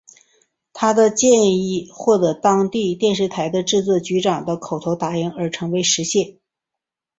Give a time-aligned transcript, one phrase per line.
[0.73, 6.39] 他的建议获得当时电视台的制作局长的口头答应而成功实现。